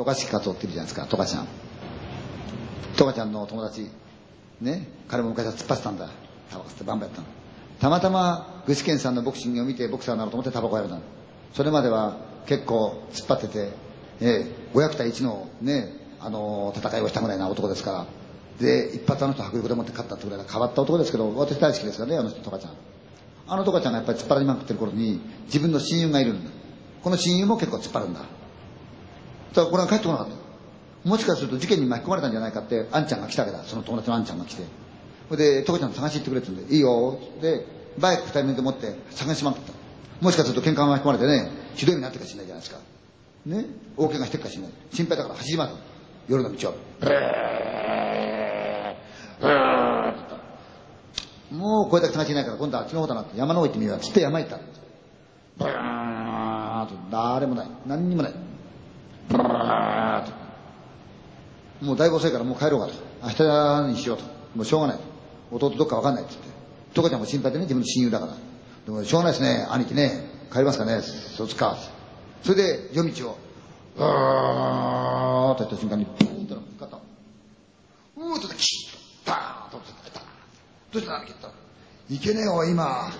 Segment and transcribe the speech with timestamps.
[0.00, 1.46] トカシカツっているじゃないですか、トカちゃん。
[2.96, 3.86] トカちゃんの友達、
[4.58, 6.08] ね、彼も昔は突っ走ったんだ。
[6.50, 7.28] タバコ吸ってバンバンやったの。
[7.78, 11.02] たまたま具志堅さんのボクシングを見てボクサーになろうと思ってタバコやるの。
[11.52, 12.16] それまでは
[12.46, 13.72] 結構突っ張ってて、
[14.22, 18.06] ええ、500対1のね、あのー戦いをしたぐらいな男ですから。
[18.58, 22.72] で、一発あの人迫力でもって勝ったってぐらい変わった男ですけど、私大好きですからね、あの人、トカちゃん。
[23.48, 26.50] あのトカちゃんがやっぱり突っ張られまくってる頃に、自分の親友がいるんだ。
[27.04, 28.39] この親友も結構突っ張るんだ。
[29.54, 30.34] だからこれが帰ってこなかった。
[31.08, 34.64] もしかすると事件に巻き込まれたんじゃないかって、あんちゃんが来たから、その友達のあんちゃんが来て。
[35.28, 37.18] それで、トカちゃん探し行ってくれって言うんで、いいよ。
[37.40, 37.64] で、
[37.98, 39.72] バイク二人で持って探しまくった。
[40.20, 42.80] もしかすると喧嘩が巻き込まれてね、ひどい目になってるかもしれないじゃないですか。
[43.46, 43.64] ね？
[43.96, 44.72] 大怪我してるかしれない。
[44.92, 45.74] 心配だから走り回る。
[46.28, 46.74] 夜の道を。
[47.00, 47.10] ブー
[49.40, 50.14] ブー
[51.56, 53.98] もうこれだけ探しないから今度はあっちの方だなって山の方行ってみよう。
[53.98, 54.58] つって山行った。
[55.58, 57.68] ブーッと誰もない。
[57.86, 58.34] 何にもない。
[59.30, 60.32] ブーと
[61.80, 62.92] もうだいぶ遅いからもう帰ろうかと。
[63.22, 64.24] 明日にしようと。
[64.54, 64.98] もうしょうがない。
[65.50, 66.50] 弟どっかわかんないって言って。
[66.94, 68.36] トカちゃんも心配でね、自分の親友だから。
[68.84, 70.28] でもしょうがないですね、兄貴ね。
[70.52, 71.78] 帰りますかね、そうつか。
[72.42, 73.38] それで夜道を、
[73.96, 76.96] うーっとやった瞬間に、ピーンとぶつかった。
[76.96, 78.56] うーっとキッ
[79.24, 80.20] と、バーンとぶつかった。
[80.20, 81.50] どうした兄貴った
[82.10, 83.12] いけねえよ、今。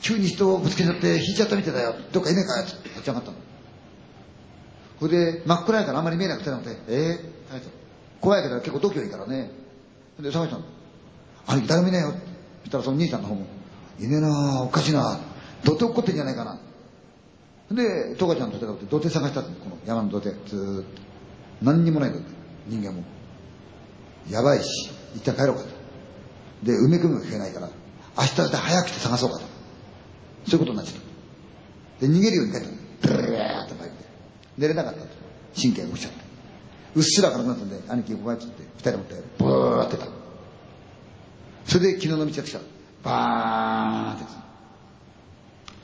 [0.00, 1.94] 急に人をぶつけちゃって引いちゃったみたいだよ。
[2.12, 3.36] どっかいねえかよ立ち上がったの。
[5.00, 7.18] それで、真っ暗いからあんまり見えなくてなので、え
[7.50, 9.50] えー、怖いけど結構度胸いいからね。
[10.20, 10.64] で、探したの。
[11.46, 13.46] 兄貴誰もいねえよって言ったらその兄さんの方も、
[13.98, 15.18] いねえなおかしいな
[15.64, 16.58] 土手落っこってんじゃないかな。
[17.70, 21.02] で、トカちゃんの土手がって土手探したって、この山の土手、ずーっと。
[21.62, 22.28] 何にもないんだって、
[22.66, 23.02] 人間も。
[24.30, 25.68] やばいし、一旦帰ろうかと。
[26.64, 27.68] で、埋め込みも聞けないから、
[28.18, 29.42] 明日だって早くて探そうかと。
[29.42, 31.02] そういうことになっちゃっ
[32.00, 32.06] た。
[32.06, 32.62] で、逃げるように帰っ
[33.02, 33.08] た。
[33.08, 33.57] ブルー。
[34.58, 35.06] 寝れなかったと。
[35.54, 36.18] 神経が起きちゃって。
[36.96, 40.06] うっすら軽くなったんで、兄貴、ここ帰ってって、二人で持って、ブーってた。
[41.64, 42.60] それで昨日の道が来た。
[43.04, 44.24] バーンって。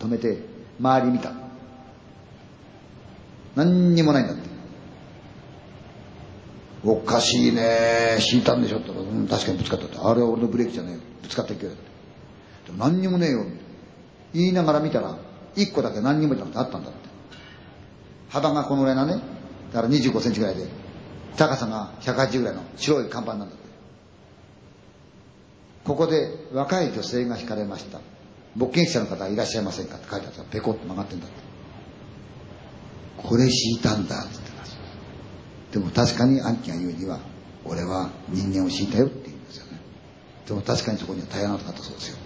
[0.00, 0.38] 止めて、
[0.80, 1.32] 周り見た。
[3.54, 4.42] 何にもないんだって。
[6.84, 9.98] おかしいね引いたんでしょって言ったら、うん、確かにぶつかったって。
[9.98, 11.00] あれは俺のブレーキじゃねえよ。
[11.22, 11.78] ぶつかった勢いだって。
[12.76, 13.46] 何にもねえよ。
[14.34, 15.16] 言いながら見たら、
[15.54, 17.08] 一個だけ何にもじゃなくてあったんだって。
[18.34, 19.22] 幅がこのぐらいなね。
[19.72, 20.66] だから25センチぐらいで、
[21.36, 23.64] 高さが180ぐらいの白い看板なんだって。
[25.84, 28.00] ここで若い女性が惹かれました。
[28.56, 31.36] 目撃者の方いらっしゃいませんかって書いてあったらペコッと曲がってんだって。
[33.18, 34.76] これ敷いたんだって言ってます。
[35.72, 37.20] でも確かにアンキが言うには、
[37.64, 39.78] 俺は人間を敷いたよって言うんですよね。
[40.48, 42.16] でも確かにそこには平らなかったそうですよ。